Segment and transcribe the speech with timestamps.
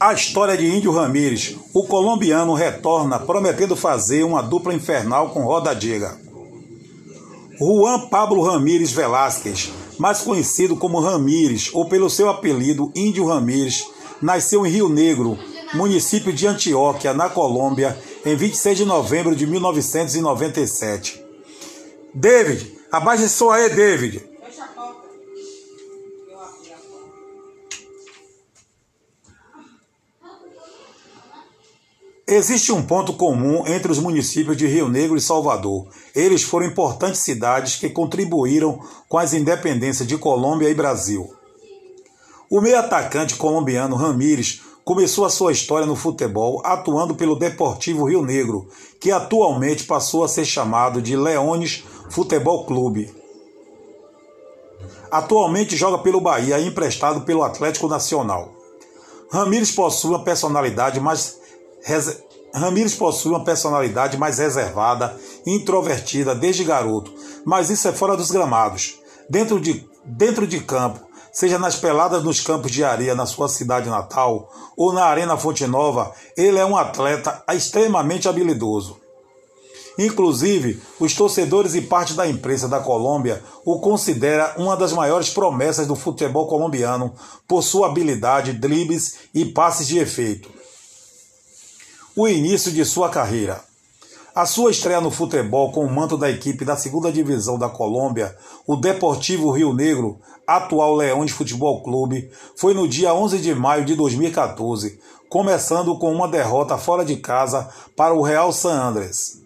[0.00, 1.56] A história de Índio Ramírez.
[1.72, 6.16] O colombiano retorna prometendo fazer uma dupla infernal com Roda Diga.
[7.58, 13.84] Juan Pablo Ramírez Velásquez, mais conhecido como Ramírez ou pelo seu apelido Índio Ramírez,
[14.20, 15.38] nasceu em Rio Negro,
[15.74, 21.22] município de Antioquia, na Colômbia, em 26 de novembro de 1997.
[22.14, 24.28] David, abaixe sua aí, David.
[32.30, 35.88] Existe um ponto comum entre os municípios de Rio Negro e Salvador.
[36.14, 41.32] Eles foram importantes cidades que contribuíram com as independências de Colômbia e Brasil.
[42.50, 48.24] O meio atacante colombiano Ramírez começou a sua história no futebol atuando pelo Deportivo Rio
[48.24, 48.66] Negro,
[48.98, 53.14] que atualmente passou a ser chamado de Leones Futebol Clube.
[55.10, 58.50] Atualmente joga pelo Bahia, emprestado pelo Atlético Nacional.
[59.30, 61.38] Ramírez possui uma personalidade mais
[62.54, 67.12] Ramírez possui uma personalidade mais reservada e introvertida desde garoto,
[67.44, 68.98] mas isso é fora dos gramados.
[69.28, 73.88] Dentro de, dentro de campo, seja nas peladas nos campos de areia na sua cidade
[73.88, 78.96] natal ou na Arena Fonte Nova, ele é um atleta extremamente habilidoso.
[79.98, 85.86] Inclusive, os torcedores e parte da imprensa da Colômbia o considera uma das maiores promessas
[85.86, 87.12] do futebol colombiano
[87.48, 90.58] por sua habilidade, dribles e passes de efeito
[92.18, 93.62] o início de sua carreira.
[94.38, 98.36] A sua estreia no futebol com o manto da equipe da segunda divisão da Colômbia,
[98.68, 103.96] o Deportivo Rio Negro, atual de Futebol Clube, foi no dia 11 de maio de
[103.96, 109.42] 2014, começando com uma derrota fora de casa para o Real San Andrés.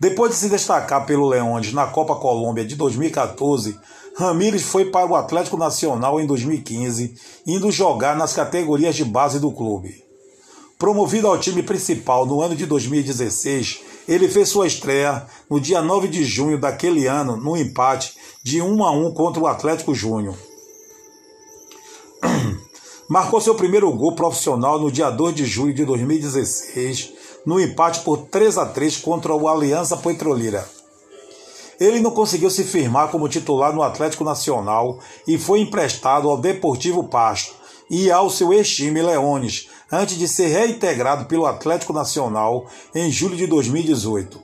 [0.00, 3.78] Depois de se destacar pelo Leões na Copa Colômbia de 2014,
[4.16, 7.14] Ramírez foi para o Atlético Nacional em 2015,
[7.46, 10.03] indo jogar nas categorias de base do clube.
[10.78, 16.08] Promovido ao time principal no ano de 2016, ele fez sua estreia no dia 9
[16.08, 20.36] de junho daquele ano, no empate de 1 a 1 contra o Atlético Júnior.
[23.08, 27.12] Marcou seu primeiro gol profissional no dia 2 de julho de 2016,
[27.46, 30.68] no empate por 3 a 3 contra o Aliança Petrolera.
[31.78, 37.04] Ele não conseguiu se firmar como titular no Atlético Nacional e foi emprestado ao Deportivo
[37.04, 37.54] Pasto
[37.90, 43.46] e ao seu ex-time Leones, antes de ser reintegrado pelo Atlético Nacional em julho de
[43.46, 44.42] 2018.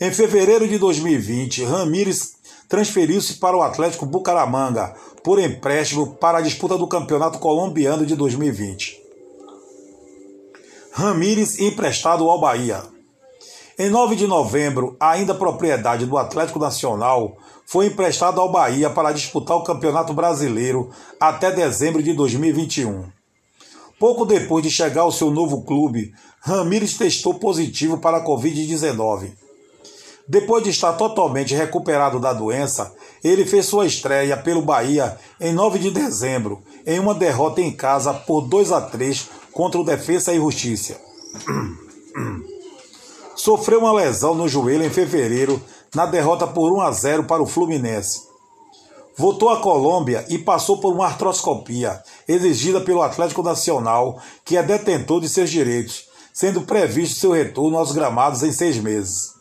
[0.00, 2.36] Em fevereiro de 2020, Ramírez
[2.68, 9.00] transferiu-se para o Atlético Bucaramanga por empréstimo para a disputa do Campeonato Colombiano de 2020.
[10.92, 12.82] Ramírez emprestado ao Bahia.
[13.78, 19.56] Em 9 de novembro, ainda propriedade do Atlético Nacional, foi emprestado ao Bahia para disputar
[19.56, 20.90] o Campeonato Brasileiro
[21.20, 23.15] até dezembro de 2021.
[23.98, 29.32] Pouco depois de chegar ao seu novo clube, Ramírez testou positivo para a Covid-19.
[30.28, 32.92] Depois de estar totalmente recuperado da doença,
[33.22, 38.12] ele fez sua estreia pelo Bahia em 9 de dezembro, em uma derrota em casa
[38.12, 41.00] por 2 a 3 contra o Defesa e Justiça.
[43.34, 45.62] Sofreu uma lesão no joelho em fevereiro
[45.94, 48.22] na derrota por 1 a 0 para o Fluminense.
[49.18, 55.22] Voltou à Colômbia e passou por uma artroscopia exigida pelo Atlético Nacional, que é detentor
[55.22, 56.04] de seus direitos,
[56.34, 59.32] sendo previsto seu retorno aos gramados em seis meses.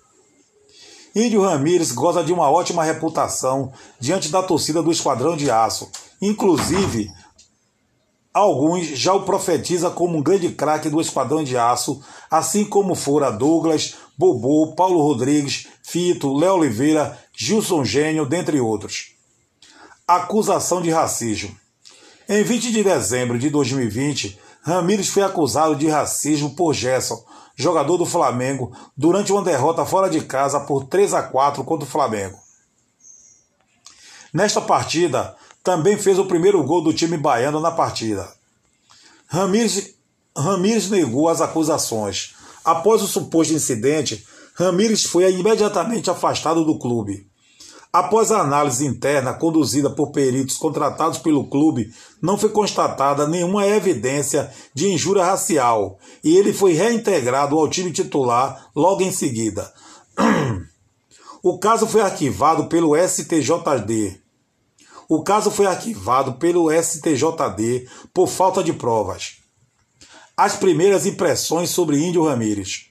[1.13, 3.69] Índio Ramírez goza de uma ótima reputação
[3.99, 5.89] diante da torcida do Esquadrão de Aço.
[6.21, 7.11] Inclusive,
[8.33, 13.29] alguns já o profetiza como um grande craque do Esquadrão de Aço, assim como fora
[13.29, 19.14] Douglas, Bobô, Paulo Rodrigues, Fito, Léo Oliveira, Gilson Gênio, dentre outros
[20.07, 21.55] acusação de racismo.
[22.29, 27.23] Em 20 de dezembro de 2020, Ramírez foi acusado de racismo por Gerson,
[27.55, 31.89] jogador do Flamengo, durante uma derrota fora de casa por 3 a 4 contra o
[31.89, 32.37] Flamengo.
[34.31, 38.31] Nesta partida, também fez o primeiro gol do time baiano na partida.
[39.27, 39.95] Ramírez,
[40.37, 42.35] Ramírez negou as acusações.
[42.63, 47.27] Após o suposto incidente, Ramírez foi imediatamente afastado do clube.
[47.95, 54.51] Após a análise interna conduzida por peritos contratados pelo clube, não foi constatada nenhuma evidência
[54.73, 59.73] de injúria racial e ele foi reintegrado ao time titular logo em seguida.
[61.41, 64.19] O caso foi arquivado pelo STJD.
[65.07, 69.37] O caso foi arquivado pelo STJD por falta de provas.
[70.35, 72.87] as primeiras impressões sobre Índio Ramírez.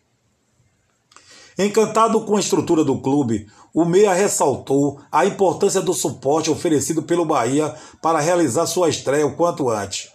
[1.59, 7.25] Encantado com a estrutura do clube, o Meia ressaltou a importância do suporte oferecido pelo
[7.25, 10.13] Bahia para realizar sua estreia o quanto antes.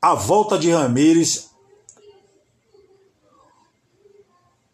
[0.00, 1.50] A volta de Ramírez,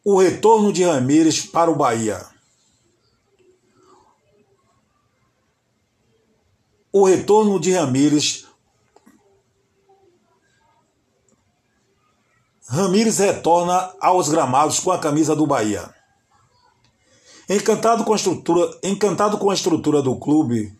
[0.05, 2.25] o retorno de Ramírez para o Bahia.
[6.93, 8.47] O retorno de Ramírez
[12.69, 15.95] Ramires retorna aos gramados com a camisa do Bahia.
[17.49, 20.77] Encantado com a estrutura, encantado com a estrutura do clube,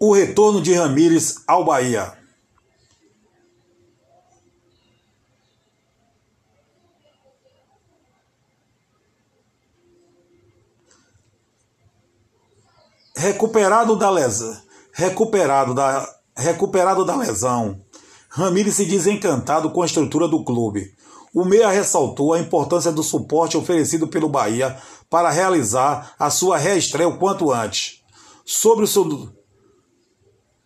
[0.00, 2.18] o retorno de Ramires ao Bahia.
[13.16, 14.65] Recuperado da lesão
[14.96, 17.82] recuperado da, recuperado da lesão.
[18.30, 20.90] Ramírez se diz encantado com a estrutura do clube.
[21.34, 24.74] O Meia ressaltou a importância do suporte oferecido pelo Bahia
[25.10, 28.00] para realizar a sua reestreia o quanto antes.
[28.42, 29.28] Sobre o,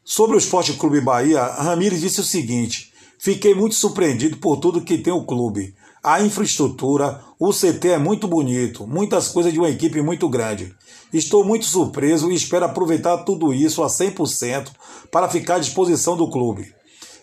[0.04, 4.96] sobre o Esporte Clube Bahia, Ramírez disse o seguinte: Fiquei muito surpreendido por tudo que
[4.96, 5.74] tem o clube.
[6.02, 10.74] A infraestrutura, o CT é muito bonito, muitas coisas de uma equipe muito grande.
[11.12, 14.68] Estou muito surpreso e espero aproveitar tudo isso a 100%
[15.10, 16.74] para ficar à disposição do clube.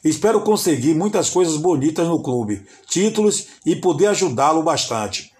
[0.03, 5.33] Espero conseguir muitas coisas bonitas no clube, títulos e poder ajudá-lo bastante.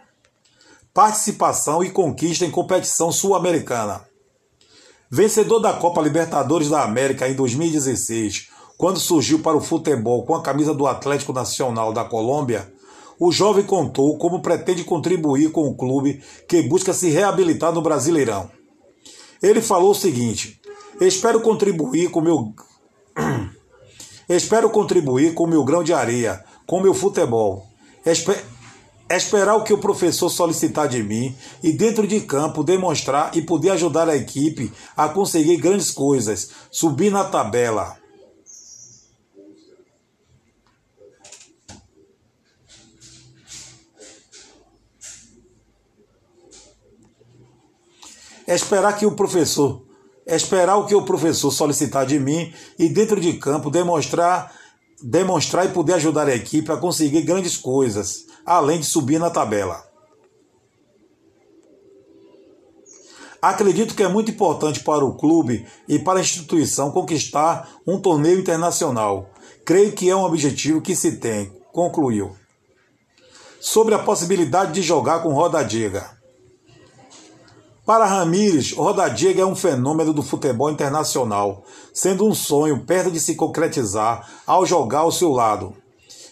[0.92, 4.02] Participação e conquista em competição sul-americana.
[5.12, 8.48] Vencedor da Copa Libertadores da América em 2016,
[8.80, 12.76] quando surgiu para o futebol com a camisa do Atlético Nacional da Colômbia,
[13.20, 18.50] o jovem contou como pretende contribuir com o clube que busca se reabilitar no Brasileirão.
[19.42, 20.60] Ele falou o seguinte:
[21.00, 22.54] Espero contribuir com meu
[24.30, 27.66] Espero contribuir com meu grão de areia, com meu futebol.
[28.06, 28.44] Esper...
[29.10, 31.34] Esperar o que o professor solicitar de mim
[31.64, 37.10] e dentro de campo demonstrar e poder ajudar a equipe a conseguir grandes coisas, subir
[37.10, 37.96] na tabela.
[48.48, 49.84] É esperar que o professor,
[50.26, 54.54] é esperar o que o professor solicitar de mim e dentro de campo demonstrar,
[55.04, 59.86] demonstrar e poder ajudar a equipe a conseguir grandes coisas, além de subir na tabela.
[63.42, 68.40] Acredito que é muito importante para o clube e para a instituição conquistar um torneio
[68.40, 69.30] internacional.
[69.64, 72.36] Creio que é um objetivo que se tem, concluiu.
[73.60, 76.17] Sobre a possibilidade de jogar com Roda Diga.
[77.88, 81.64] Para Ramírez, Rodadiega é um fenômeno do futebol internacional,
[81.94, 85.74] sendo um sonho perto de se concretizar ao jogar ao seu lado.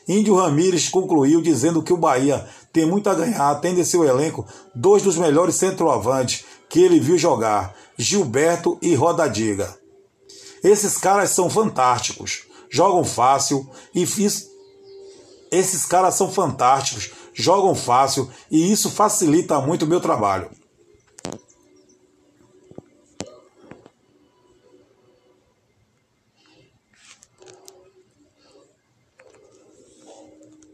[0.05, 4.45] Índio Ramírez concluiu dizendo que o Bahia tem muito a ganhar, tendo em seu elenco
[4.75, 9.73] dois dos melhores centroavantes que ele viu jogar, Gilberto e Rodadiga.
[10.61, 14.45] Esses caras são fantásticos, jogam fácil e fiz...
[15.49, 20.49] esses caras são fantásticos, jogam fácil e isso facilita muito o meu trabalho.